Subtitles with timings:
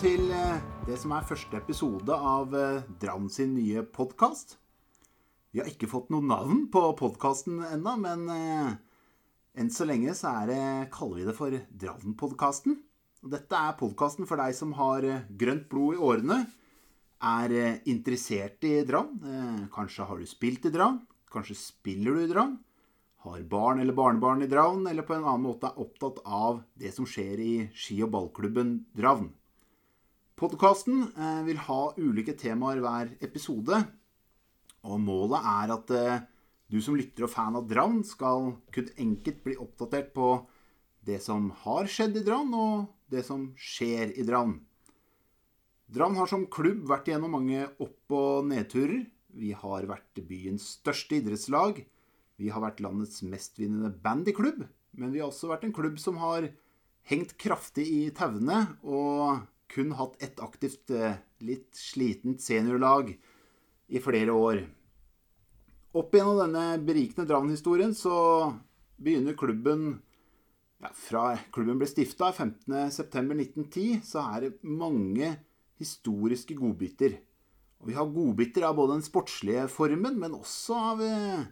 [0.00, 4.54] Til eh, det som er første episode av eh, sin nye podkast.
[5.52, 8.70] Vi har ikke fått noe navn på podkasten ennå, men eh,
[9.60, 12.78] enn så lenge så det, kaller vi det for Dravn-podkasten.
[13.28, 16.38] Dette er podkasten for deg som har grønt blod i årene,
[17.20, 17.52] er
[17.84, 19.18] interessert i Dram.
[19.74, 22.54] Kanskje har du spilt i Dram, kanskje spiller du i Dram.
[23.26, 26.94] Har barn eller barnebarn i Dravn, eller på en annen måte er opptatt av det
[26.96, 29.28] som skjer i ski- og ballklubben Dravn.
[30.40, 33.76] Podkasten eh, vil ha ulike temaer hver episode,
[34.88, 36.22] og målet er at eh,
[36.72, 40.30] du som lytter og fan av Dravn, skal kunne enkelt bli oppdatert på
[41.04, 44.56] det som har skjedd i Dravn, og det som skjer i Dravn.
[45.92, 49.04] Drammen har som klubb vært gjennom mange opp- og nedturer.
[49.36, 51.84] Vi har vært byens største idrettslag.
[52.40, 54.64] Vi har vært landets mestvinnende bandyklubb.
[54.96, 56.48] Men vi har også vært en klubb som har
[57.10, 63.12] hengt kraftig i tauene og kun hatt ett aktivt, eh, litt slitent seniorlag
[63.88, 64.64] i flere år.
[65.94, 68.52] Opp gjennom denne berikende Drammen-historien så
[69.00, 70.02] begynner klubben
[70.80, 75.34] ja, Fra klubben ble stifta 15.9.1910, så er det mange
[75.76, 77.18] historiske godbiter.
[77.80, 81.42] Og vi har godbiter av både den sportslige formen, men også av eh,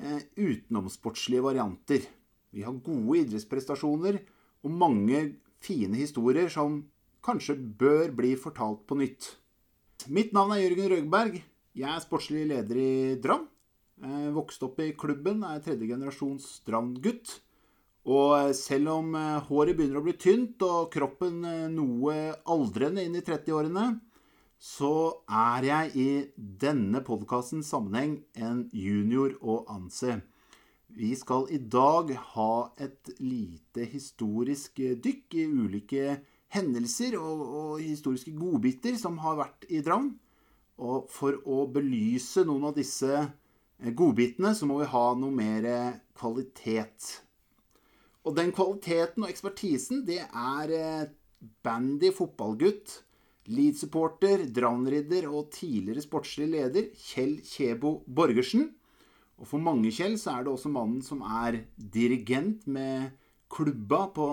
[0.00, 2.06] eh, utenomsportslige varianter.
[2.54, 4.22] Vi har gode idrettsprestasjoner
[4.64, 5.20] og mange
[5.64, 6.80] fine historier som
[7.24, 9.32] kanskje bør bli fortalt på nytt.
[10.12, 11.40] Mitt navn er Jørgen Røgberg.
[11.74, 13.46] Jeg er sportslig leder i Dram.
[14.02, 17.38] Eh, vokste opp i klubben, er tredje generasjons Drammen-gutt.
[18.04, 23.16] Og selv om eh, håret begynner å bli tynt og kroppen eh, noe aldrende inn
[23.16, 23.86] i 30-årene,
[24.60, 24.92] så
[25.28, 30.20] er jeg i denne podkastens sammenheng en junior å anse.
[30.94, 36.18] Vi skal i dag ha et lite historisk dykk i ulike
[36.52, 40.14] hendelser og, og historiske godbiter som har vært i Drammen.
[40.84, 45.68] Og for å belyse noen av disse eh, godbitene, så må vi ha noe mer
[46.18, 47.20] kvalitet.
[48.24, 51.10] Og den kvaliteten og ekspertisen, det er eh,
[51.64, 53.00] bandy fotballgutt,
[53.52, 58.70] Leeds-supporter, Drammen-ridder og tidligere sportslig leder Kjell Kjebo Borgersen.
[59.36, 63.12] Og for mange, Kjell, så er det også mannen som er dirigent med
[63.52, 64.28] klubba på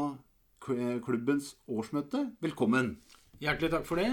[0.62, 2.28] klubbens årsmøte.
[2.44, 2.96] Velkommen.
[3.42, 4.12] Hjertelig takk for det.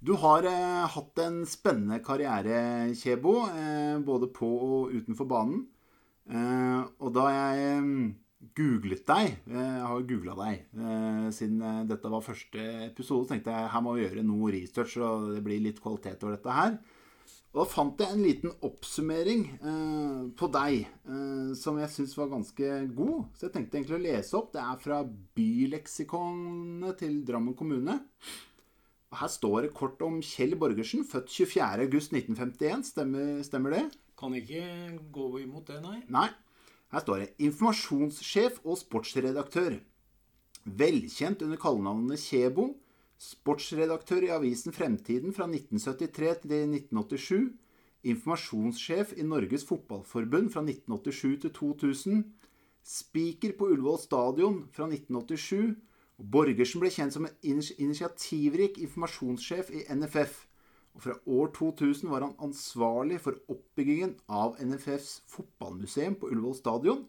[0.00, 5.66] Du har eh, hatt en spennende karriere, Kjebo, eh, både på og utenfor banen.
[6.30, 8.06] Eh, og da jeg mm,
[8.56, 13.34] googlet deg, eh, jeg har googla deg eh, siden eh, dette var første episode, så
[13.34, 16.56] tenkte jeg her må vi gjøre noe research, og det blir litt kvalitet over dette
[16.56, 16.80] her.
[17.50, 22.30] Og da fant jeg en liten oppsummering eh, på deg eh, som jeg syns var
[22.30, 23.24] ganske god.
[23.34, 24.52] Så jeg tenkte egentlig å lese opp.
[24.54, 25.00] Det er fra
[25.38, 27.96] byleksikonet til Drammen kommune.
[29.10, 32.86] Og Her står det kort om Kjell Borgersen, født 24.8.1951.
[32.92, 33.82] Stemmer, stemmer det?
[34.20, 34.62] Kan ikke
[35.10, 36.04] gå imot det, nei.
[36.06, 36.28] Nei.
[36.94, 39.80] Her står det informasjonssjef og sportsredaktør.
[40.70, 42.70] Velkjent under kallenavnet Kjebo.
[43.20, 47.50] Sportsredaktør i avisen Fremtiden fra 1973 til 1987.
[48.08, 52.22] Informasjonssjef i Norges Fotballforbund fra 1987 til 2000.
[52.80, 55.74] Speaker på Ullevål stadion fra 1987.
[56.32, 60.38] Borgersen ble kjent som en initiativrik informasjonssjef i NFF.
[60.96, 67.04] Og fra år 2000 var han ansvarlig for oppbyggingen av NFFs fotballmuseum på Ullevål stadion.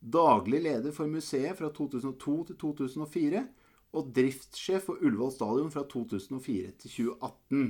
[0.00, 3.44] Daglig leder for museet fra 2002 til 2004.
[3.94, 7.66] Og driftssjef for Ullevål stadion fra 2004 til 2018.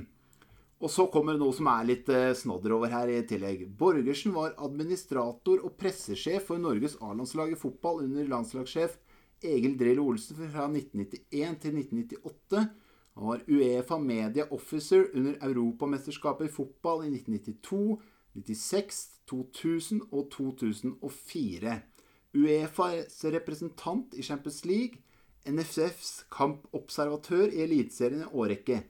[0.83, 3.63] Og så kommer det noe som er litt eh, snodder over her i tillegg.
[3.79, 8.97] Borgersen var administrator og pressesjef for Norges A-landslag i fotball under landslagssjef
[9.45, 12.65] Egil Drillo Olsen fra 1991 til 1998.
[13.15, 18.01] Han var Uefa Media Officer under Europamesterskapet i fotball i 1992,
[18.35, 19.01] 96,
[19.31, 21.77] 2000 og 2004.
[22.35, 24.99] Uefas representant i Champions League.
[25.49, 28.81] NFFs kampobservatør i Eliteserien i årrekke.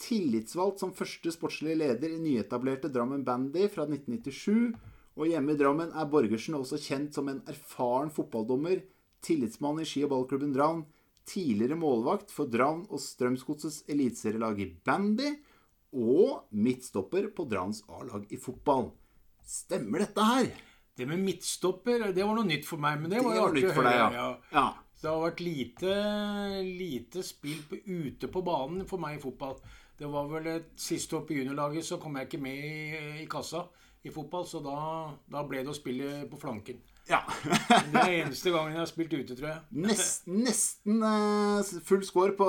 [0.00, 4.72] Tillitsvalgt som første sportslige leder i nyetablerte Drammen Bandy fra 1997.
[5.20, 8.80] Og hjemme i Drammen er Borgersen også kjent som en erfaren fotballdommer,
[9.24, 10.84] tillitsmann i ski- og ballklubben Dravn,
[11.28, 15.34] tidligere målvakt for Dravn og Strømsgodsets eliteserielag i bandy,
[15.90, 18.92] og midtstopper på Dravns A-lag i fotball.
[19.44, 20.50] Stemmer dette her?
[20.96, 23.00] Det med midtstopper, det var noe nytt for meg.
[23.00, 24.30] Men det, Det var jo artig nytt å for deg, høre, ja.
[24.54, 24.64] ja.
[25.00, 25.92] Det har vært lite,
[26.66, 29.56] lite spill på, ute på banen for meg i fotball.
[30.00, 33.28] Det var vel et siste år på juniorlaget, så kom jeg ikke med i, i
[33.28, 33.66] kassa
[34.04, 34.46] i fotball.
[34.48, 34.76] Så da,
[35.28, 36.80] da ble det å spille på flanken.
[37.08, 37.20] Ja.
[37.92, 39.60] det er eneste gangen jeg har spilt ute, tror jeg.
[39.86, 42.48] Nest, nesten eh, full score på,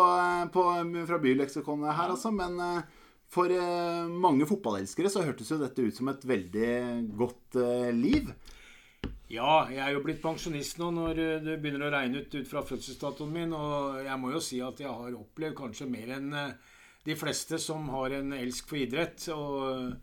[0.53, 0.65] på,
[1.09, 2.33] fra byleksikonet her, altså.
[2.35, 2.97] Men eh,
[3.31, 6.71] for eh, mange fotballelskere så hørtes jo dette ut som et veldig
[7.19, 8.31] godt eh, liv.
[9.31, 12.49] Ja, jeg er jo blitt pensjonist nå når eh, det begynner å regne ut ut
[12.49, 13.55] fra fødselsdatoen min.
[13.55, 17.59] Og jeg må jo si at jeg har opplevd kanskje mer enn eh, de fleste
[17.61, 19.23] som har en elsk for idrett.
[19.31, 19.93] Og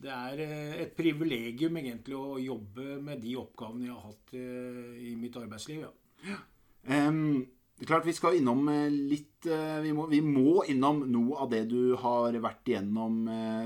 [0.00, 5.16] det er eh, et privilegium egentlig å jobbe med de oppgavene jeg har hatt i
[5.18, 5.88] mitt arbeidsliv.
[6.30, 6.42] ja.
[6.80, 7.42] Um,
[7.76, 11.62] det er klart Vi skal innom litt vi må, vi må, innom noe av det
[11.68, 13.22] du har vært igjennom,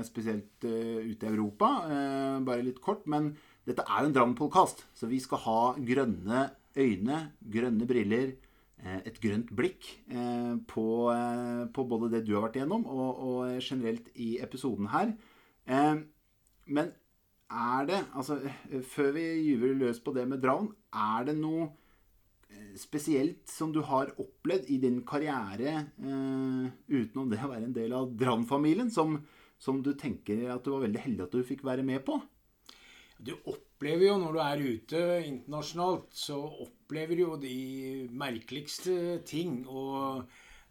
[0.07, 1.69] spesielt ute i Europa.
[2.47, 3.03] Bare litt kort.
[3.11, 3.33] Men
[3.65, 8.35] dette er jo en Drammen-podkast, så vi skal ha grønne øyne, grønne briller,
[8.83, 13.23] eh, et grønt blikk eh, på, eh, på både det du har vært igjennom, og,
[13.29, 15.15] og generelt i episoden her.
[16.65, 16.91] Men
[17.49, 18.37] er det Altså,
[18.83, 21.71] før vi gyver løs på det med Drammen, er det noe
[22.77, 25.89] spesielt som du har opplevd i din karriere,
[26.87, 29.17] utenom det å være en del av Drammen-familien, som,
[29.57, 32.19] som du tenker at du var veldig heldig at du fikk være med på?
[33.25, 37.55] Du opplever jo når du er ute internasjonalt, så opplever du jo de
[38.13, 39.63] merkeligste ting.
[39.65, 40.27] Og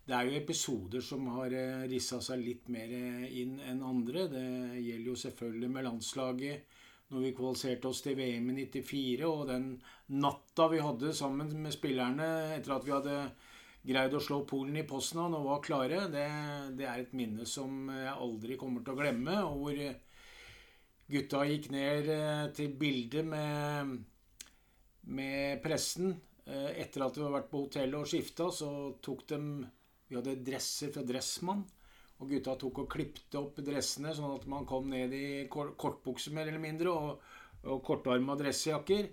[0.07, 4.29] det er jo episoder som har eh, rissa seg litt mer eh, inn enn andre.
[4.31, 4.47] Det
[4.85, 6.81] gjelder jo selvfølgelig med landslaget
[7.13, 9.67] når vi kvalifiserte oss til VM i 94, og den
[10.21, 13.19] natta vi hadde sammen med spillerne etter at vi hadde
[13.85, 16.25] greid å slå Polen i Poznan og var klare, det,
[16.79, 19.37] det er et minne som jeg aldri kommer til å glemme.
[19.45, 19.83] og hvor
[21.11, 23.97] Gutta gikk ned eh, til bildet med,
[25.13, 26.15] med pressen.
[26.49, 28.71] Eh, etter at vi hadde vært på hotellet og skifta, så
[29.05, 29.41] tok de
[30.09, 31.65] Vi hadde dresser fra Dressmann.
[32.23, 36.47] Og gutta tok og klipte opp dressene, sånn at man kom ned i kortbukser mer
[36.47, 37.25] eller mindre, og,
[37.67, 39.09] og kortarma dressjakker.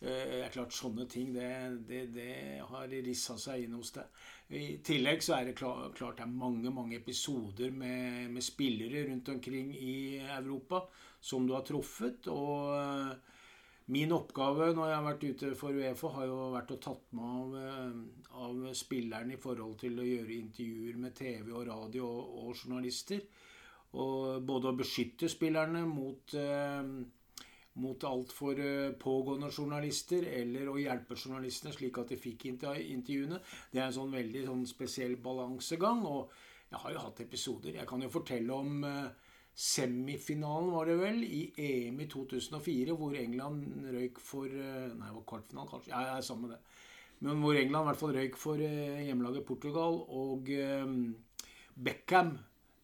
[0.00, 1.48] Eh, det er klart, Sånne ting det,
[1.88, 2.32] det, det
[2.68, 4.24] har rissa seg inn hos deg.
[4.56, 9.32] I tillegg så er det klart, det er mange mange episoder med, med spillere rundt
[9.32, 10.84] omkring i Europa
[11.20, 12.28] som du har truffet.
[12.30, 13.16] Og
[13.94, 17.34] min oppgave når jeg har vært ute for Uefa, har jo vært å tatt meg
[17.40, 22.32] av, eh, av spilleren i forhold til å gjøre intervjuer med TV og radio og,
[22.42, 23.22] og journalister.
[23.96, 26.90] Og både å beskytte spillerne mot, eh,
[27.82, 28.60] mot altfor
[29.00, 33.40] pågående journalister, eller å hjelpe journalistene slik at de fikk intervjuene.
[33.72, 36.04] Det er en sånn veldig sånn spesiell balansegang.
[36.08, 36.32] Og
[36.70, 37.78] jeg har jo hatt episoder.
[37.78, 43.14] Jeg kan jo fortelle om eh, semifinalen, var det vel, i EM i 2004, hvor
[43.18, 45.92] England røyk for eh, Nei, det var kvartfinalen, kanskje.
[45.94, 46.82] Ja, jeg er sammen med det.
[47.24, 50.02] Men hvor England i hvert fall røyk for eh, hjemmelaget Portugal.
[50.10, 50.50] Og
[51.86, 52.34] Beckham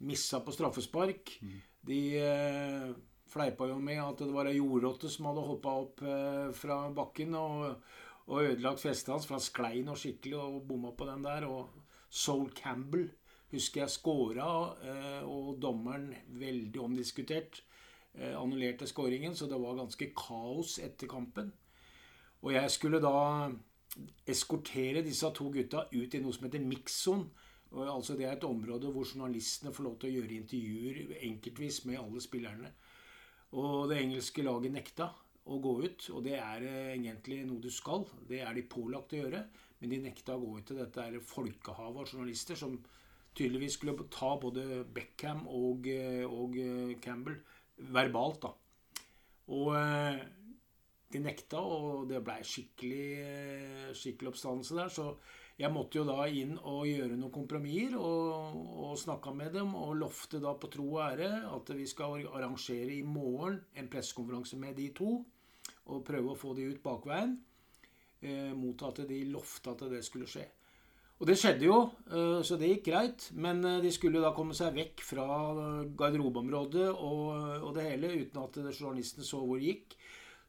[0.06, 1.36] missa på straffespark.
[1.42, 1.58] Mm.
[1.82, 2.00] De
[3.32, 7.34] fleipa jo med at det var ei jordrotte som hadde hoppa opp uh, fra bakken
[7.38, 7.88] og,
[8.28, 11.48] og ødelagt festet hans, for han sklei nå skikkelig og bomma på den der.
[11.48, 11.72] Og
[12.12, 13.08] Soul Campbell
[13.52, 14.48] husker jeg scora,
[14.84, 17.62] eh, og dommeren, veldig omdiskutert,
[18.14, 21.52] eh, annullerte skåringen, så det var ganske kaos etter kampen.
[22.42, 23.50] Og jeg skulle da
[24.26, 27.28] eskortere disse to gutta ut i noe som heter mix-zone.
[27.72, 32.00] Altså det er et område hvor journalistene får lov til å gjøre intervjuer enkeltvis med
[32.00, 32.72] alle spillerne.
[33.58, 35.10] Og det engelske laget nekta
[35.50, 38.06] å gå ut, og det er eh, egentlig noe du skal.
[38.28, 39.42] Det er de pålagt å gjøre,
[39.80, 42.78] men de nekta å gå ut til dette er folkehavet av journalister som
[43.36, 47.40] tydeligvis skulle ta både Beckham og, eh, og eh, Campbell
[47.92, 48.46] verbalt.
[48.46, 48.54] da.
[49.52, 49.74] Og
[51.12, 54.92] de nekta, og det blei skikkelig, skikkelig oppstandelse der.
[54.94, 55.08] Så
[55.60, 58.56] jeg måtte jo da inn og gjøre noen kompromisser og,
[58.86, 59.74] og snakka med dem.
[59.78, 64.58] Og lovte da på tro og ære at vi skal arrangere i morgen en pressekonferanse
[64.60, 65.18] med de to.
[65.92, 67.36] Og prøve å få de ut bakveien.
[68.22, 70.44] Eh, mot at de lovte at det skulle skje.
[71.22, 71.78] Og det skjedde jo,
[72.10, 73.28] eh, så det gikk greit.
[73.34, 75.26] Men eh, de skulle da komme seg vekk fra
[75.98, 79.96] garderobeområdet og, det hele uten at journalisten så hvor det gikk.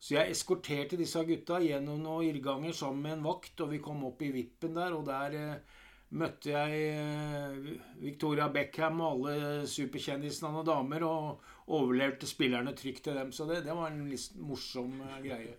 [0.04, 4.04] Så jeg eskorterte disse gutta gjennom noen irrganger sammen med en vakt, og vi kom
[4.10, 5.80] opp i vippen der, og der eh,
[6.20, 13.32] møtte jeg Victoria Beckham og alle superkjendisene og damer, og overleverte spillerne trygt til dem.
[13.32, 15.56] Så det, det var en litt morsom greie.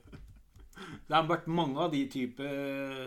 [0.75, 2.55] Det har vært mange av de type,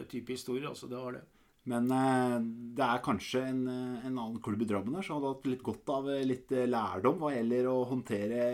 [0.10, 0.70] type historier.
[0.72, 1.26] altså det var det.
[1.68, 2.38] Men eh,
[2.78, 5.66] det er kanskje en, eh, en, annen klubb i Drammen der som hadde hatt litt
[5.66, 8.46] godt av eh, litt lærdom hva gjelder å håndtere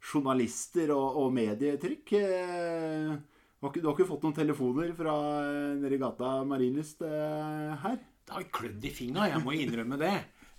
[0.00, 2.14] journalister og, og medietrykk.
[2.16, 5.16] Ikke, du har ikke fått noen telefoner fra
[5.78, 8.00] nede i gata Marienlyst her?
[8.26, 10.16] Det har klødd i fingra, jeg må innrømme det.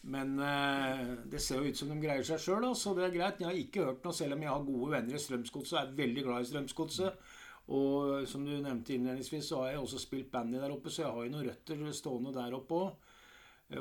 [0.08, 3.42] Men eh, det ser jo ut som de greier seg sjøl, så det er greit.
[3.42, 5.76] Jeg har ikke hørt noe, selv om jeg har gode venner i Strømsgodset.
[5.76, 7.28] Jeg er veldig glad i Strømsgodset.
[7.76, 11.12] Og som du nevnte innledningsvis, så har jeg også spilt bandy der oppe, så jeg
[11.12, 13.10] har jo noen røtter stående der oppe òg.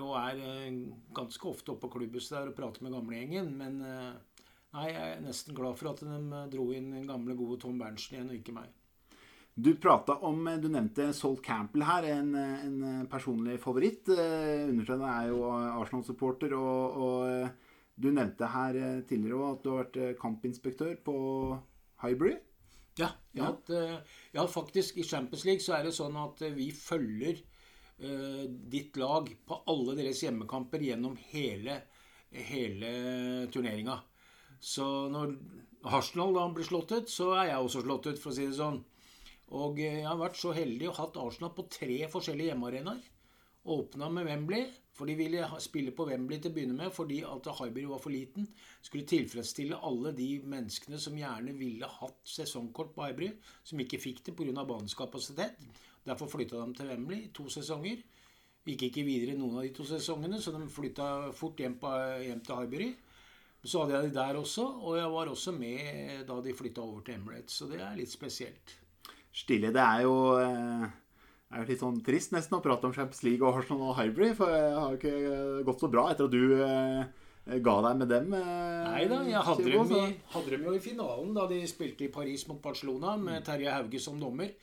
[0.01, 0.81] Og er eh,
[1.15, 3.53] ganske ofte oppe på klubbhuset der og prater med gamlegjengen.
[3.61, 4.17] Men eh,
[4.77, 7.79] nei, jeg er nesten glad for at de eh, dro inn den gamle, gode Tom
[7.81, 8.75] Berntsen igjen, og ikke meg.
[9.57, 14.11] Du prata om Du nevnte Sol Campbell her, en, en personlig favoritt.
[14.13, 18.77] Undertegnede er jo Arsenal-supporter, og, og, du nevnte her
[19.09, 21.15] tidligere òg at du har vært kampinspektør på
[22.03, 22.35] Highbury.
[23.01, 23.09] Ja.
[23.33, 23.49] ja.
[23.49, 23.73] At,
[24.37, 29.31] ja, faktisk I Champions League så er det sånn at vi følger uh, ditt lag
[29.49, 31.81] på alle deres hjemmekamper gjennom hele,
[32.29, 32.93] hele
[33.53, 33.97] turneringa.
[34.67, 35.37] Så når
[35.87, 38.59] Arsenal da blir slått ut, så er jeg også slått ut, for å si det
[38.59, 38.81] sånn.
[39.55, 43.05] Og jeg har vært så heldig å hatt Arsenal på tre forskjellige hjemmearenaer.
[43.67, 47.49] Åpna med Wembley, for de ville spille på Wembley til å begynne med fordi at
[47.59, 48.47] Highbury var for liten.
[48.83, 53.33] Skulle tilfredsstille alle de menneskene som gjerne ville hatt sesongkort på Highbury,
[53.67, 54.65] som ikke fikk det pga.
[54.65, 55.59] banens kapasitet.
[56.07, 58.03] Derfor flytta de til Wembley i to sesonger.
[58.67, 61.91] Gikk ikke videre noen av de to sesongene, så de flytta fort hjem, på,
[62.27, 62.95] hjem til Highbury.
[63.67, 67.03] Så hadde jeg de der også, og jeg var også med da de flytta over
[67.07, 67.57] til Emirates.
[67.59, 68.77] Så det er litt spesielt.
[69.37, 70.87] Stille, det er jo, eh,
[71.53, 74.33] er jo litt sånn trist nesten å prate om Champions League og Arsenal og Highbury,
[74.39, 78.37] for det har ikke gått så bra etter at du eh, ga deg med dem.
[78.39, 82.07] Eh, Nei da, jeg hadde, dem, i, hadde dem jo i finalen da de spilte
[82.07, 84.55] i Paris mot Barcelona med Terje Hauge som dommer.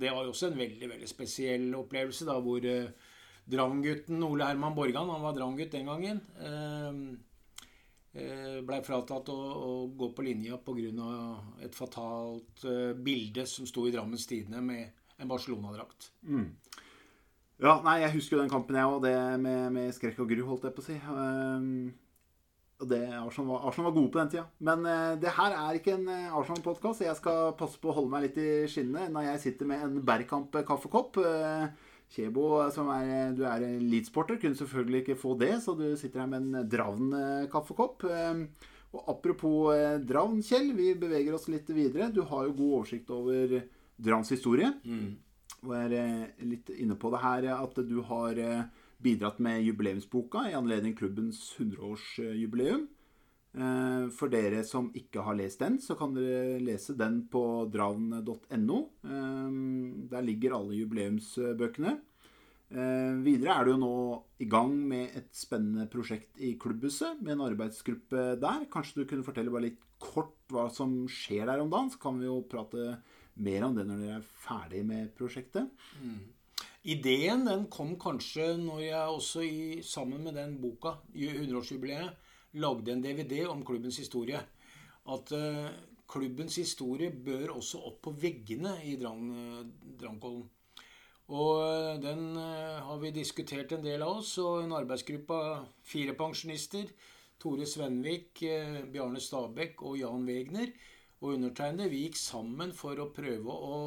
[0.00, 2.62] Det var jo også en veldig veldig spesiell opplevelse, da, hvor
[3.50, 6.22] Dramgutten Ole Herman Borgan, han var Dramgutt den gangen,
[8.10, 11.10] blei fratatt å, å, gå på linja pga.
[11.62, 14.90] et fatalt eh, bilde som sto i Drammens Tidende med
[15.20, 16.10] en Barcelona-drakt.
[16.26, 16.48] Mm.
[17.60, 19.02] Ja, nei, jeg husker jo den kampen, jeg òg.
[19.04, 20.96] Det med, med, skrekk og gru, holdt jeg på å si.
[21.12, 21.92] Um,
[22.80, 24.46] og det, Arsenal, var, Arsenal var gode på den tida.
[24.64, 27.04] Men uh, det her er ikke en Arsenal-podkast.
[27.04, 30.00] Jeg skal passe på å holde meg litt i skinnet når jeg sitter med en
[30.08, 31.20] Bergkamp kaffekopp.
[31.20, 31.68] Uh,
[32.10, 36.30] Kjebo, som er, du er elitesporter, kunne selvfølgelig ikke få det, så du sitter her
[36.30, 37.12] med en Dravn
[37.52, 38.02] kaffekopp.
[38.90, 39.70] Og apropos
[40.02, 42.10] Dravn, Kjell, vi beveger oss litt videre.
[42.10, 43.60] Du har jo god oversikt over
[43.94, 44.72] Dravns historie.
[44.82, 45.12] Mm.
[45.62, 45.94] Og er
[46.42, 48.42] litt inne på det her at du har
[49.00, 52.88] bidratt med jubileumsboka i anledning klubbens 100-årsjubileum.
[53.50, 57.42] Eh, for dere som ikke har lest den, så kan dere lese den på
[57.72, 58.78] dravn.no.
[59.02, 59.50] Eh,
[60.12, 61.96] der ligger alle jubileumsbøkene.
[62.70, 63.94] Eh, videre er du jo nå
[64.38, 68.66] i gang med et spennende prosjekt i klubbhuset med en arbeidsgruppe der.
[68.70, 71.90] Kanskje du kunne fortelle bare litt kort hva som skjer der om dagen?
[71.90, 73.00] Så kan vi jo prate
[73.42, 75.66] mer om det når dere er ferdig med prosjektet.
[75.98, 76.20] Mm.
[76.94, 82.14] Ideen den kom kanskje når jeg også i, sammen med den boka, 100-årsjubileet,
[82.58, 84.40] lagde en DVD om klubbens historie.
[85.10, 85.68] At uh,
[86.10, 89.22] klubbens historie bør også opp på veggene i Drang,
[90.00, 90.44] Drangkollen.
[91.30, 95.66] Og uh, den uh, har vi diskutert en del av oss, og en arbeidsgruppe av
[95.86, 96.90] fire pensjonister,
[97.40, 98.42] Tore Svenvik,
[98.92, 100.74] Bjarne Stabæk og Jan Wegner,
[101.20, 103.78] og undertegnede, vi gikk sammen for å prøve å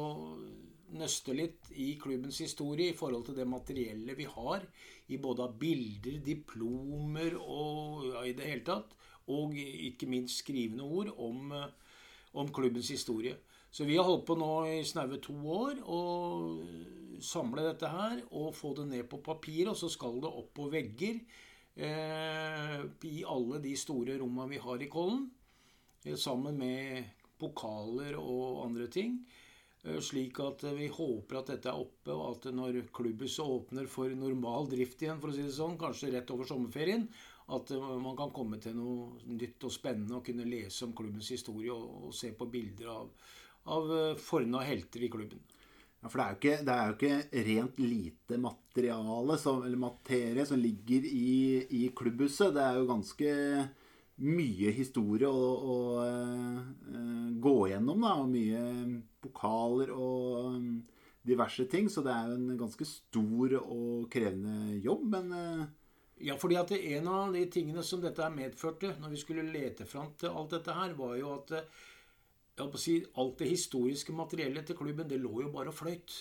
[0.98, 4.66] nøste litt i klubbens historie i forhold til det materiellet vi har
[5.12, 8.94] i både bilder, diplomer og ja, i det hele tatt.
[9.32, 11.98] Og ikke minst skrivende ord om, eh,
[12.34, 13.36] om klubbens historie.
[13.74, 16.00] Så vi har holdt på nå i snaue to år å
[17.24, 19.68] samle dette her og få det ned på papir.
[19.70, 21.18] Og så skal det opp på vegger
[21.74, 25.26] eh, i alle de store rommene vi har i Kollen.
[26.04, 29.18] Eh, sammen med pokaler og andre ting.
[29.84, 33.88] Eh, slik at eh, vi håper at dette er oppe, og at når klubbhuset åpner
[33.90, 37.04] for normal drift igjen, for å si det sånn, kanskje rett over sommerferien,
[37.52, 41.28] at eh, man kan komme til noe nytt og spennende og kunne lese om klubbens
[41.34, 43.12] historie og, og se på bilder av,
[43.76, 45.44] av forna helter i klubben.
[46.00, 50.44] Ja, For det er, ikke, det er jo ikke rent lite materiale som, eller materie
[50.48, 52.52] som ligger i, i klubbhuset.
[52.56, 53.36] Det er jo ganske
[54.22, 58.04] mye historie å, uh, gå gjennom.
[58.06, 58.64] Da, og mye
[59.24, 60.68] pokaler og um,
[61.26, 61.88] diverse ting.
[61.90, 65.34] Så det er jo en ganske stor og krevende jobb, men
[66.22, 70.12] ja, fordi at En av de tingene som dette medførte, når vi skulle lete fram
[70.18, 75.18] til alt dette her, var jo at si, alt det historiske materiellet til klubben, det
[75.20, 76.14] lå jo bare og fløyt.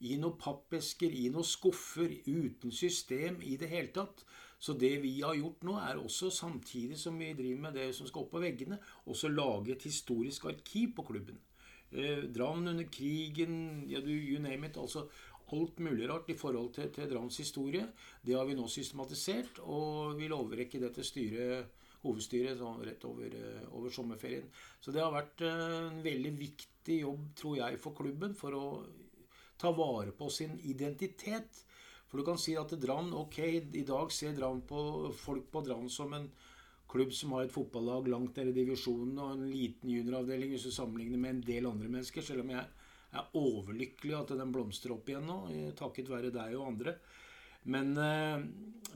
[0.00, 4.24] I noen pappesker, i noen skuffer, uten system i det hele tatt.
[4.60, 8.08] Så det vi har gjort nå, er også, samtidig som vi driver med det som
[8.08, 11.40] skal opp på veggene, også lage et historisk arkiv på klubben.
[11.90, 14.76] Eh, Drammen under krigen, ja, du, you name it.
[14.76, 15.06] altså
[15.50, 17.88] Alt mulig rart i forhold til, til Drams historie.
[18.22, 23.34] Det har vi nå systematisert, og vi overrekke det til styret hovedstyret sånn rett over,
[23.36, 24.48] eh, over, sommerferien.
[24.80, 28.66] Så det har vært eh, en veldig viktig jobb, tror jeg, for klubben for å
[29.60, 31.64] ta vare på sin identitet.
[32.10, 35.88] For du kan si at Brann Ok, i dag ser Drann på, folk på Brann
[35.92, 36.26] som en
[36.90, 40.74] klubb som har et fotballag langt nede i divisjonen og en liten junioravdeling hvis du
[40.74, 42.64] sammenligner med en del andre mennesker, selv om jeg
[43.10, 45.38] er overlykkelig at den blomstrer opp igjen nå,
[45.78, 46.96] takket være deg og andre.
[47.70, 48.42] Men, eh,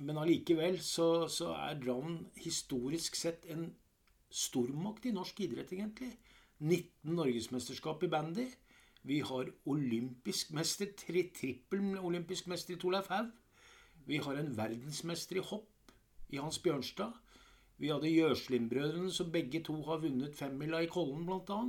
[0.01, 3.69] men allikevel så, så er Brann historisk sett en
[4.35, 6.11] stormakt i norsk idrett, egentlig.
[6.65, 8.47] 19 norgesmesterskap i bandy.
[9.05, 13.29] Vi har olympisk mester, tri trippel olympisk mester i Torleif Haug.
[14.09, 15.93] Vi har en verdensmester i hopp
[16.33, 17.13] i Hans Bjørnstad.
[17.81, 21.61] Vi hadde Gjøslim-brødrene, som begge to har vunnet femmila i Kollen, bl.a.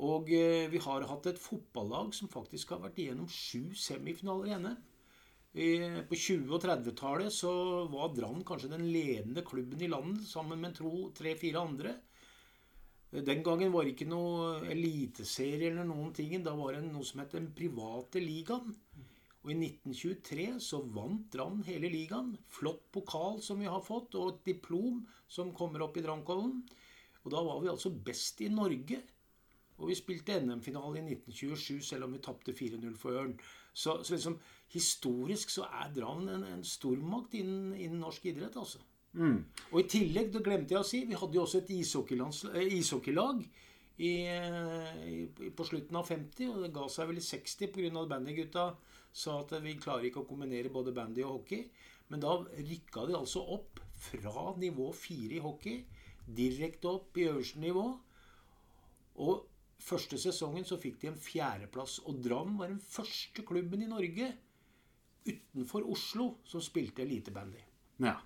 [0.00, 4.60] Og eh, vi har hatt et fotballag som faktisk har vært igjennom sju semifinaler i
[4.62, 4.78] NM.
[5.50, 7.50] På 20- og 30-tallet så
[7.90, 10.78] var Brann kanskje den ledende klubben i landet, sammen med
[11.18, 11.96] tre-fire andre.
[13.10, 16.36] Den gangen var det ikke noe eliteserie eller noen ting.
[16.46, 18.76] Da var det noe som het den private ligaen.
[19.40, 22.34] Og i 1923 så vant Brann hele ligaen.
[22.52, 26.60] Flott pokal som vi har fått, og et diplom som kommer opp i Dramkollen.
[27.24, 29.00] Og da var vi altså best i Norge.
[29.80, 33.34] Og vi spilte NM-finale i 1927, selv om vi tapte 4-0 for Ørn.
[33.72, 34.36] Så, så liksom,
[34.74, 38.60] historisk så er Drammen en, en stormakt innen, innen, norsk idrett.
[38.60, 38.82] altså.
[39.18, 39.40] Mm.
[39.72, 43.42] Og i tillegg, det glemte jeg å si, vi hadde jo også et eh, ishockeylag
[43.98, 47.90] i, eh, i, på slutten av 50, og det ga seg vel i 60 pga.
[47.90, 48.66] at bandygutta
[49.12, 51.66] sa at vi klarer ikke å kombinere både bandy og hockey.
[52.10, 55.82] Men da rykka de altså opp fra nivå 4 i hockey
[56.36, 57.84] direkte opp i øverste nivå.
[59.20, 59.46] Og
[59.80, 61.98] første sesongen så fikk de en fjerdeplass.
[62.06, 64.32] Og Dram var den første klubben i Norge
[65.26, 67.60] utenfor Oslo som spilte elitebandy.
[68.00, 68.16] Ja.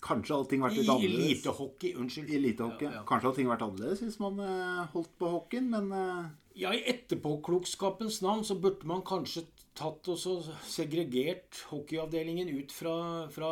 [0.00, 1.20] Kanskje allting vært litt annerledes.
[1.20, 1.94] I elitehockey.
[2.00, 2.34] Unnskyld.
[2.38, 2.88] Elitehockey.
[2.88, 3.06] Ja, ja.
[3.08, 6.28] Kanskje allting vært annerledes hvis man uh, holdt på hockeyen, men uh...
[6.56, 9.44] Ja, i etterpåklokskapens navn så burde man kanskje
[9.78, 10.34] tatt og så
[10.66, 12.94] segregert hockeyavdelingen ut fra,
[13.32, 13.50] fra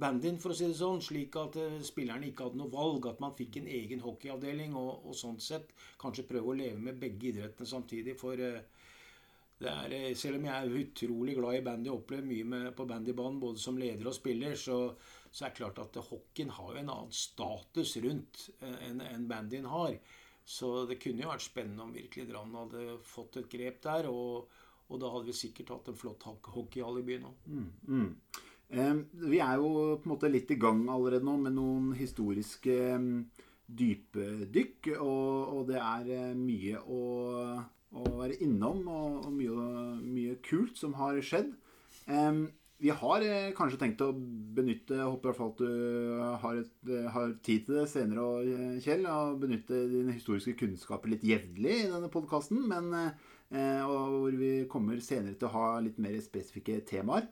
[0.00, 3.10] bandyen, for å si det sånn, slik at uh, spillerne ikke hadde noe valg.
[3.12, 7.00] At man fikk en egen hockeyavdeling, og, og sånn sett kanskje prøve å leve med
[7.00, 8.16] begge idrettene samtidig.
[8.20, 8.40] For
[9.58, 12.66] det er, eh, selv om jeg er utrolig glad i bandy og opplever mye med,
[12.78, 14.94] på bandybanen både som leder og spiller, så,
[15.30, 19.28] så er det klart at hockeyen har jo en annen status rundt eh, enn en
[19.30, 19.96] bandyen har.
[20.48, 24.08] Så det kunne jo vært spennende om virkelig Drammen hadde fått et grep der.
[24.08, 24.48] Og,
[24.88, 27.50] og da hadde vi sikkert hatt en flott hockeyhall i byen òg.
[27.52, 28.06] Mm, mm.
[28.72, 28.94] eh,
[29.28, 33.10] vi er jo på en måte litt i gang allerede nå med noen historiske um,
[33.68, 34.94] dypdykk.
[34.96, 37.02] Og, og, det er uh, mye å
[37.96, 39.66] å være innom, og, og mye,
[40.04, 41.54] mye, kult som har skjedd.
[42.78, 46.60] Vi har eh, kanskje tenkt å benytte jeg Håper i hvert fall at du har,
[46.60, 49.06] et, eh, har tid til det senere, eh, Kjell.
[49.10, 52.70] Og benytte dine historiske kunnskaper litt jevnlig i denne podkasten.
[52.70, 57.26] Eh, hvor vi kommer senere til å ha litt mer spesifikke temaer.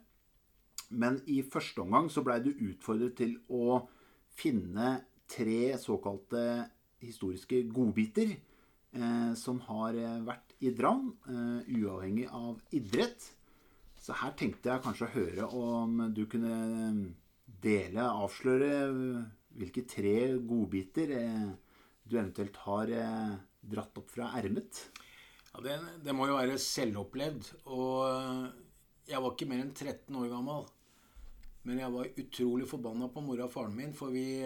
[0.91, 3.85] Men i første omgang så blei du utfordret til å
[4.37, 4.97] finne
[5.31, 6.43] tre såkalte
[7.03, 11.15] historiske godbiter eh, som har vært i Drammen,
[11.71, 13.31] uavhengig av idrett.
[14.07, 16.99] Så her tenkte jeg kanskje å høre om du kunne eh,
[17.65, 19.25] dele, avsløre eh,
[19.59, 20.13] hvilke tre
[20.47, 21.49] godbiter uh,
[22.05, 23.33] du eventuelt har uh,
[23.65, 24.83] dratt opp fra ermet.
[25.49, 27.49] Ja, det, det, må jo være selvopplevd.
[27.73, 28.05] Og
[29.09, 30.69] jeg var ikke mer enn 13 år gammel.
[31.67, 34.45] Men jeg var utrolig forbanna på mora og faren min, for vi,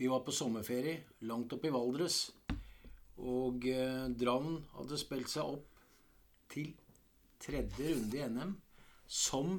[0.00, 2.22] vi var på sommerferie langt oppe i Valdres.
[3.20, 5.84] Og eh, Drammen hadde spilt seg opp
[6.52, 6.72] til
[7.42, 8.54] tredje runde i NM
[9.06, 9.58] som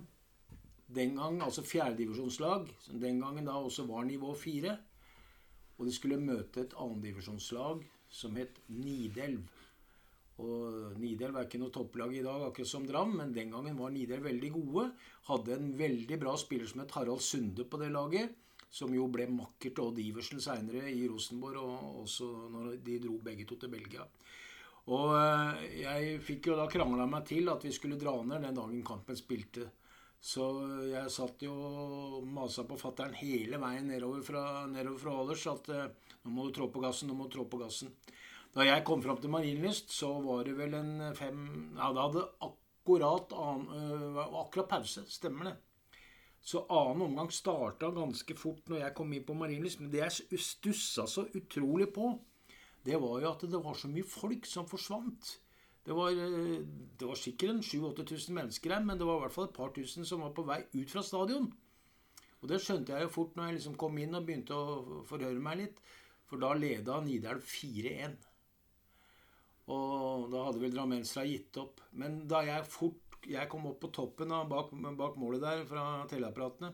[0.88, 4.78] den gang, altså fjerdedivisjonslag, som den gangen da også var nivå fire.
[5.78, 9.44] Og de skulle møte et annendivisjonslag som het Nidelv.
[10.42, 13.92] Og Nidelv er ikke noe topplag i dag, akkurat som Dram, men den gangen var
[13.94, 14.90] Nidelv veldig gode.
[15.30, 18.36] Hadde en veldig bra spiller som het Harald Sunde på det laget
[18.74, 23.18] som jo ble makker til Odd Iversen seinere i Rosenborg, og også når de dro
[23.24, 24.06] begge to til Belgia.
[24.88, 28.56] Og eh, jeg fikk jo da krangla meg til at vi skulle dra ned den
[28.56, 29.67] dagen kampen spilte.
[30.17, 30.45] Så
[30.89, 35.69] jeg satt jo og masa på fattern hele veien nedover fra, nedover fra Ålers at
[35.76, 35.89] eh,
[36.23, 37.93] nå må du trå på gassen, nå må du trå på gassen.
[38.56, 41.41] Da jeg kom fram til Marienlyst, så var det vel en fem
[41.78, 45.04] Ja, da hadde akkurat, uh, akkurat pause.
[45.12, 45.54] Stemmer det.
[46.41, 49.84] Så annen omgang starta ganske fort når jeg kom inn på Marienlyst.
[49.84, 52.15] Men det jeg stussa så utrolig på,
[52.88, 55.34] det var jo at det var så mye folk som forsvant.
[55.88, 56.63] Det var, eh,
[57.00, 60.08] det var sikkert 7000-8000 mennesker her, men det var i hvert fall et par tusen
[60.08, 61.52] som var på vei ut fra stadion.
[62.41, 65.43] Og det skjønte jeg jo fort når jeg liksom kom inn og begynte å forhøre
[65.43, 65.80] meg litt.
[66.28, 68.17] For da leda Nidelv 4-1.
[69.71, 71.82] Og da hadde vel Drammensra gitt opp.
[71.91, 74.69] Men da jeg fort jeg kom opp på toppen av bak,
[75.00, 76.69] bak målet der fra teleapparatene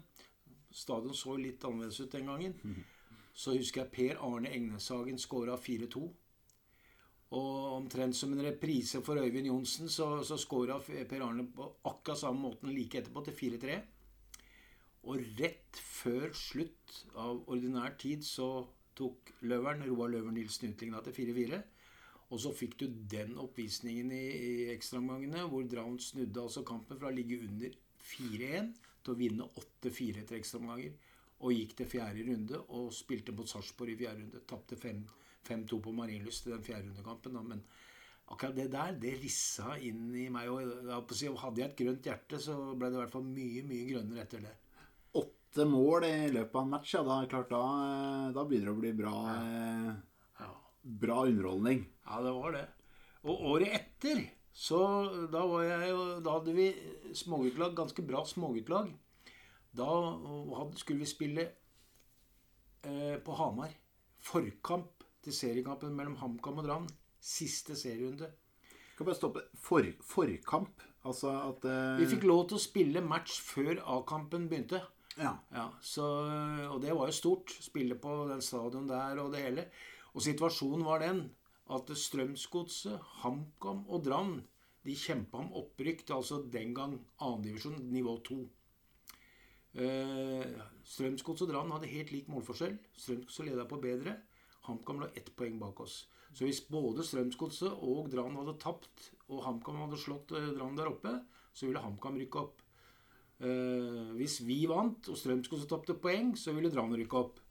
[0.73, 2.55] Stadion så litt annerledes ut den gangen.
[3.33, 6.03] Så husker jeg Per Arne Egneshagen skåra 4-2.
[7.33, 12.19] Og omtrent som en reprise for Øyvind Johnsen så, så skåra Per Arne på akkurat
[12.19, 13.79] samme måten like etterpå, til 4-3.
[15.09, 21.17] Og rett før slutt av ordinær tid så tok Løveren, Roar Løver Nilsen utligna til
[21.17, 21.59] 4-4.
[22.33, 27.09] Og så fikk du den oppvisningen i, i ekstraomgangene, hvor Draun snudde altså kampen fra
[27.09, 28.71] å ligge under 4-1
[29.03, 30.95] til å vinne 8-4 etter ekstraomganger.
[31.43, 34.43] Og gikk til fjerde runde og spilte mot Sarpsborg i fjerde runde.
[34.47, 37.39] Tapte 5-2 på Marienlyst i den fjerde rundekampen.
[37.49, 37.63] Men
[38.31, 40.49] akkurat det der, det rissa inn i meg.
[40.49, 44.23] Og hadde jeg et grønt hjerte, så ble det i hvert fall mye, mye grønnere
[44.23, 44.55] etter det.
[45.19, 47.03] Åtte mål i løpet av en match, ja.
[47.05, 49.15] Da, klart, da, da begynner det å bli bra.
[50.39, 50.53] Ja
[50.83, 51.85] bra underholdning.
[52.05, 52.63] Ja, det var det.
[53.23, 54.79] Og året etter så
[55.31, 56.67] da, var jeg, da hadde vi
[57.17, 58.91] småguttlag, ganske bra småguttlag.
[59.73, 59.89] Da
[60.77, 61.47] skulle vi spille
[62.83, 63.73] eh, på Hamar.
[64.23, 66.89] Forkamp til seriekampen mellom HamKam og Brann.
[67.23, 68.29] Siste serierunde.
[68.97, 69.45] Kan bare stoppe.
[69.59, 70.83] For, forkamp?
[71.03, 71.99] Altså at uh...
[71.99, 74.83] Vi fikk lov til å spille match før A-kampen begynte.
[75.17, 75.35] Ja.
[75.53, 76.05] ja så,
[76.69, 77.55] og det var jo stort.
[77.63, 79.67] Spille på den stadion der og det hele.
[80.13, 81.25] Og situasjonen var den
[81.73, 84.35] at Strømsgodset, HamKam og Brann
[84.83, 88.39] de kjempa om opprykk til altså den gang annendivisjon, nivå 2.
[89.73, 92.77] Eh, Strømsgodset og Brann hadde helt lik målforskjell.
[92.97, 94.17] Strømsgods leda på bedre.
[94.67, 96.03] HamKam lå ett poeng bak oss.
[96.33, 100.89] Så hvis både Strømsgodset og Brann hadde tapt, og HamKam hadde slått Drann Brann der
[100.89, 101.13] oppe,
[101.53, 102.61] så ville HamKam rykke opp.
[103.43, 107.41] Eh, hvis vi vant, og Strømsgodset tapte poeng, så ville Brann rykke opp.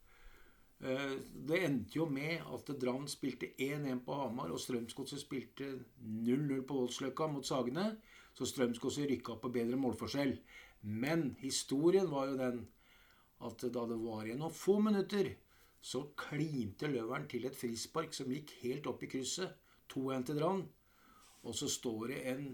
[0.83, 1.15] Eh,
[1.47, 5.69] det endte jo med at Brann spilte 1-1 på Hamar, og Strømsgodset spilte
[6.03, 7.93] 0-0 på Voldsløkka mot Sagene.
[8.33, 10.39] Så Strømsgodset rykka på bedre målforskjell.
[10.83, 12.61] Men historien var jo den
[13.43, 15.33] at da det var igjen noen få minutter,
[15.83, 19.51] så klinte løveren til et frispark som gikk helt opp i krysset.
[19.91, 20.61] 2-1 til Brann.
[21.43, 22.45] Og så står det en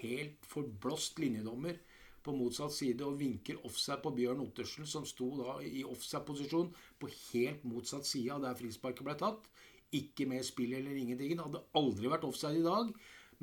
[0.00, 1.78] helt forblåst linjedommer
[2.26, 7.10] på motsatt side og vinker offside på Bjørn Ottersen, som sto da i offside-posisjon på
[7.12, 9.46] helt motsatt side av der frisparket ble tatt.
[9.94, 11.36] Ikke med spill eller ingenting.
[11.36, 12.90] Det hadde aldri vært offside i dag.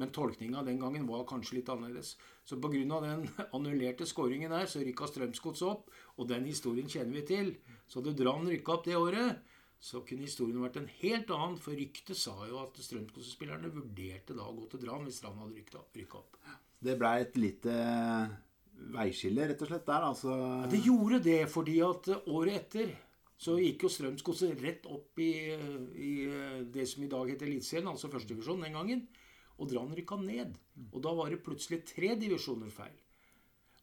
[0.01, 2.15] Men tolkninga den gangen var kanskje litt annerledes.
[2.45, 2.99] Så pga.
[3.03, 5.91] den annullerte skåringen der, så rykka Strømsgods opp.
[6.17, 7.51] Og den historien kjenner vi til.
[7.87, 9.43] Så hadde Brann rykka opp det året,
[9.83, 11.59] så kunne historien vært en helt annen.
[11.61, 15.59] For ryktet sa jo at Strømsgods-spillerne vurderte da å gå til Brann hvis Brann hadde
[15.59, 16.41] rykka opp.
[16.83, 17.73] Det blei et lite
[18.93, 20.05] veiskille, rett og slett, der.
[20.09, 20.35] Altså...
[20.35, 22.93] Ja, det gjorde det, fordi at året etter
[23.43, 25.33] så gikk jo Strømsgodset rett opp i,
[25.99, 26.11] i,
[26.71, 29.03] det som i dag heter Eliteserien, altså førstedivisjon den gangen.
[29.61, 30.57] Og Brann rykka ned.
[30.91, 32.95] Og da var det plutselig tre divisjoner feil.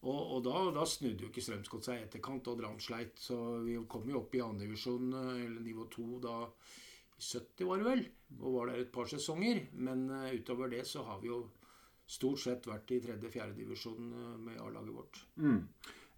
[0.00, 3.20] Og, og da, da, snudde jo ikke Strømsgodt seg i etterkant, og Brann sleit.
[3.20, 6.36] Så vi kom jo opp i andredivisjon, eller nivå to, da
[7.20, 8.04] i 70 var det vel.
[8.40, 9.66] Og var der et par sesonger.
[9.76, 11.44] Men uh, utover det så har vi jo
[12.10, 15.20] stort sett vært i tredje-fjerde divisjon eh, med A-laget vårt.
[15.38, 15.60] Mm.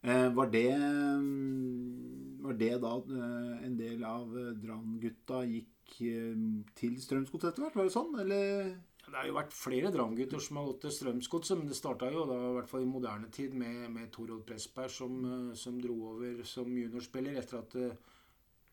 [0.02, 6.96] Eh, var, det, mm, var det da eh, en del av eh, Drammen-gutta gikk til
[6.98, 7.76] Strømsgods etter hvert?
[7.76, 8.72] Var det sånn, eller?
[9.12, 12.22] Det har jo vært flere Drammen-gutter som har gått til Strømsgodset, men det starta jo
[12.28, 15.18] da, i hvert fall i moderne tid med, med Torodd Pressberg som,
[15.58, 17.76] som, dro over som juniorspiller etter at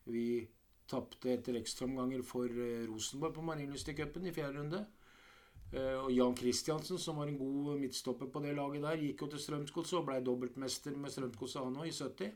[0.08, 0.24] vi
[0.90, 2.56] tapte etter ekstraomganger for
[2.88, 4.82] Rosenborg på Marienlyst-cupen i fjerde runde.
[5.70, 9.28] Eh, og Jan Kristiansen, som var en god midtstopper på det laget der, gikk jo
[9.30, 12.32] til Strømsgodset og ble dobbeltmester med Strømsgodset han òg, i 70.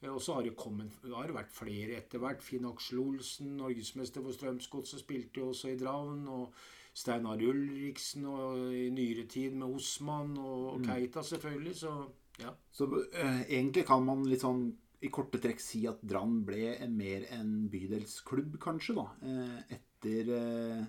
[0.00, 2.44] Eh, og så har det, kommet, har vært flere etter hvert.
[2.44, 6.24] Finn Aksel Olsen, norgesmester for Strømsgodset, spilte jo også i Dravn.
[6.32, 6.56] Og
[6.98, 10.88] Steinar Ulriksen, og i nyere tid med Osman og mm.
[10.88, 11.76] Keita, selvfølgelig.
[11.84, 11.94] Så
[12.42, 12.52] ja.
[12.74, 14.68] Så uh, egentlig kan man litt sånn
[15.02, 19.06] i korte trekk si at Brann ble mer en bydelsklubb, kanskje, da.
[19.22, 20.86] Uh, etter uh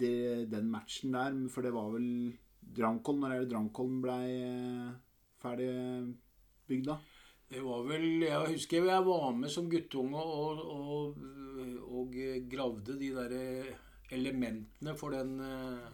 [0.00, 4.90] etter den matchen der, for det var vel Drankholm Når er det Drankholm blei eh,
[5.40, 5.70] ferdig
[6.68, 6.98] bygd, da?
[7.50, 11.22] Det var vel Jeg husker jeg var med som guttunge og, og,
[11.90, 12.18] og
[12.50, 13.34] gravde de der
[14.14, 15.86] elementene for den eh,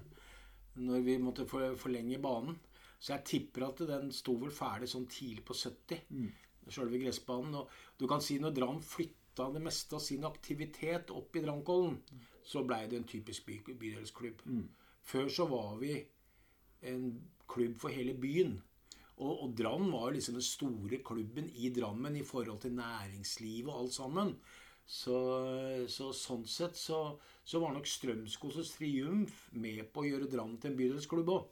[0.76, 2.58] Når vi måtte forlenge banen.
[3.00, 6.02] Så jeg tipper at den sto vel ferdig sånn tidlig på 70.
[6.10, 6.26] Mm.
[6.68, 7.54] Sjølve gressbanen.
[7.60, 11.96] Og du kan si når Dram flytta det meste av sin aktivitet opp i Drankollen,
[12.44, 14.44] så blei det en typisk by, bydelsklubb.
[14.44, 14.66] Mm.
[15.06, 15.94] Før så var vi
[16.92, 17.08] en
[17.48, 18.56] klubb for hele byen.
[19.16, 23.84] Og, og Dram var liksom den store klubben i Drammen i forhold til næringslivet og
[23.84, 24.34] alt sammen.
[24.86, 25.16] Så,
[25.90, 27.00] så sånn sett så,
[27.42, 31.48] så var nok Strømskoses triumf med på å gjøre Drammen til en bydelsklubb òg.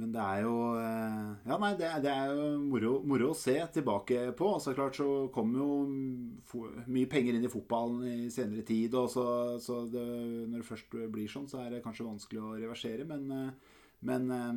[0.00, 3.36] Men det er jo eh, Ja, nei, det, er- det er jo moro, moro å
[3.36, 4.52] se tilbake på.
[4.56, 5.68] Altså klart så kommer jo
[6.88, 8.96] mye penger inn i fotballen i senere tid.
[8.96, 9.24] Og så,
[9.60, 10.04] så det,
[10.48, 13.04] når det først blir sånn, så er det kanskje vanskelig å reversere.
[13.08, 13.76] Men, eh,
[14.08, 14.54] men eh,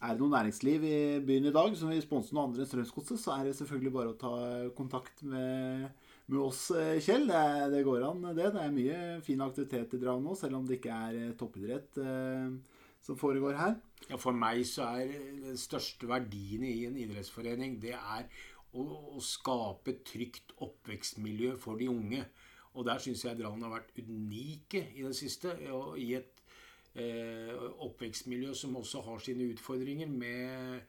[0.00, 3.20] er det noe næringsliv i byen i dag som vil sponse noen andre enn Strømsgodset,
[3.20, 4.32] så er det selvfølgelig bare å ta
[4.76, 5.90] kontakt med,
[6.30, 7.26] med oss, eh, Kjell.
[7.28, 7.42] Det,
[7.74, 8.48] det går an, det.
[8.54, 12.00] Det er mye fin aktivitet i Drag nå, selv om det ikke er eh, toppidrett
[12.00, 13.76] eh, som foregår her.
[14.08, 15.12] Ja, for meg så er
[15.44, 18.24] den største verdien i en idrettsforening det er
[18.72, 18.86] å,
[19.18, 22.24] å skape trygt oppvekstmiljø for de unge.
[22.72, 25.56] Og der syns jeg Drammen har vært unike i det siste.
[25.74, 26.39] Og i et
[26.96, 30.80] oppvekstmiljø som også har sine utfordringer med,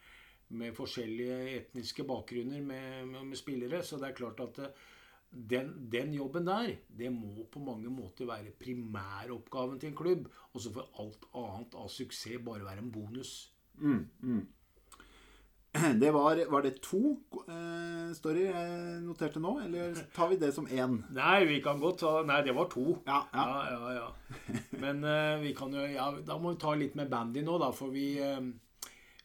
[0.50, 3.84] med forskjellige etniske bakgrunner med, med, med spillere.
[3.84, 4.88] Så det er klart at eh,
[5.32, 10.26] den, den jobben der, det må på mange måter være primæroppgaven til en klubb.
[10.54, 13.36] Og så får alt annet av suksess bare være en bonus.
[16.02, 17.00] Det var, var det to
[17.48, 17.81] eh,
[18.18, 20.98] storyer jeg noterte nå, eller tar vi det som én?
[21.16, 22.98] Nei, vi kan godt ta Nei, det var to.
[23.08, 23.46] Ja, ja.
[23.46, 24.60] ja, ja, ja.
[24.82, 27.72] Men uh, vi kan jo ja, Da må vi ta litt med bandy nå, da.
[27.76, 28.40] For vi uh,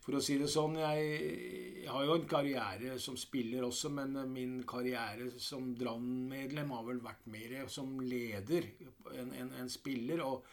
[0.04, 1.06] For å si det sånn jeg,
[1.82, 6.84] jeg har jo en karriere som spiller også, men eh, min karriere som Brann-medlem har
[6.86, 8.68] vel vært mer som leder
[9.18, 10.22] enn en, en spiller.
[10.22, 10.46] Og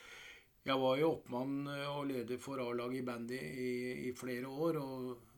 [0.65, 3.69] jeg var jo oppmann eh, og leder for A-laget i bandy i,
[4.08, 4.82] i flere år.
[4.82, 5.33] og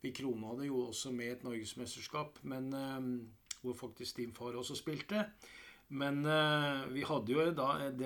[0.00, 4.76] vi krona det jo også med et norgesmesterskap, men, eh, hvor faktisk din far også
[4.78, 5.26] spilte.
[5.90, 7.98] Men eh, vi hadde jo da en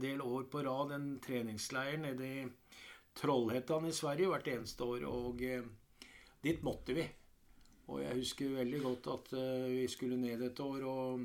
[0.00, 2.48] del- år på rad en treningsleir nede i
[3.16, 5.64] Trollhättan i Sverige hvert eneste år, og eh,
[6.44, 7.08] dit måtte vi.
[7.88, 9.32] Og jeg husker veldig godt at
[9.66, 11.24] vi skulle ned et år, og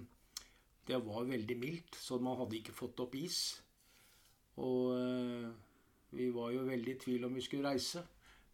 [0.87, 3.61] det var veldig mildt, så man hadde ikke fått opp is.
[4.57, 4.97] Og
[6.09, 8.01] vi var jo veldig i tvil om vi skulle reise.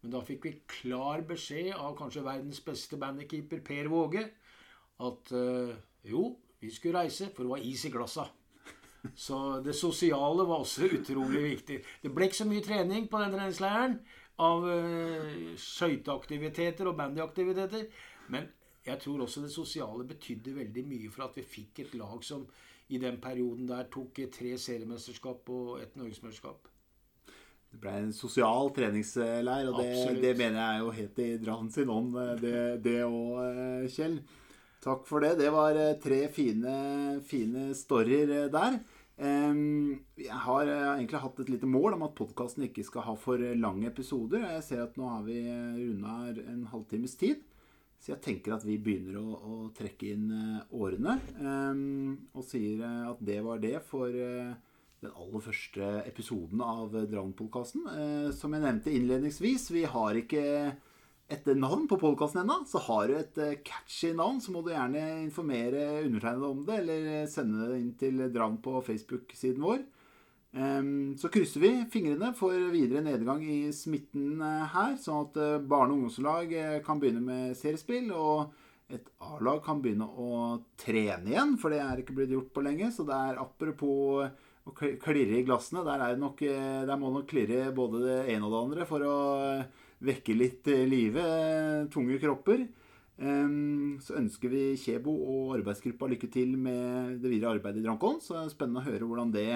[0.02, 4.24] Men da fikk vi klar beskjed av kanskje verdens beste bandykeeper Per Våge
[5.02, 5.74] at eh,
[6.10, 6.24] jo,
[6.62, 8.26] vi skulle reise, for det var is i glassa.
[9.26, 11.78] Så det sosiale var også utrolig viktig.
[12.02, 13.96] Det ble ikke så mye trening på den treningsleiren
[14.42, 17.88] av uh, skøyteaktiviteter og bandyaktiviteter.
[18.32, 18.46] Men
[18.86, 22.46] jeg tror også det sosiale betydde veldig mye for at vi fikk et lag som
[22.94, 26.71] i den perioden der tok tre seriemesterskap og et norgesmesterskap.
[27.72, 31.72] Det ble en sosial treningsleir, og det, det mener jeg er jo helt i Drammen
[31.72, 34.18] sin ånd, eh, det òg, Kjell.
[34.82, 35.36] Takk for det.
[35.38, 36.74] Det var eh, tre fine,
[37.24, 38.80] fine storyer eh, der.
[39.22, 43.40] Jeg har eh, egentlig hatt et lite mål om at podkasten ikke skal ha for
[43.56, 44.42] lange episoder.
[44.56, 47.44] Jeg ser at nå har vi runda en halvtimes tid.
[48.02, 51.20] Så jeg tenker at vi begynner å, å trekke inn eh, årene.
[52.34, 54.56] og sier eh, at det var det for eh,
[55.02, 57.86] den aller første episoden av Drammen-podkasten.
[57.92, 60.44] Eh, som jeg nevnte innledningsvis, vi har ikke
[61.32, 62.60] et navn på podkasten ennå.
[62.68, 66.78] Så har du et eh, catchy navn, så må du gjerne informere undertegnede om det,
[66.84, 69.82] eller sende det inn til Drammen på Facebook-siden vår.
[71.16, 75.94] Så krysser vi fingrene for videre nedgang i smitten eh, her, sånn at eh, barne-
[75.94, 78.52] og ungdomslag eh, kan begynne med seriespill, og
[78.92, 82.90] et A-lag kan begynne å trene igjen, for det er ikke blitt gjort på lenge.
[82.92, 84.28] Så det er apropos
[84.68, 88.46] å klirre i glassene, der, er nok, eh, der må nok klirre både det ene
[88.46, 91.26] og det andre for å eh, vekke litt eh, live,
[91.92, 92.68] tunge kropper.
[93.22, 98.18] Så ønsker vi Kjebo og arbeidsgruppa lykke til med det videre arbeidet i Drankholm.
[98.24, 99.46] Så det er spennende å høre hvordan det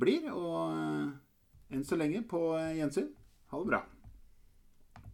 [0.00, 0.30] blir.
[0.32, 2.46] Og enn så lenge på
[2.78, 3.10] gjensyn.
[3.52, 3.82] Ha det bra.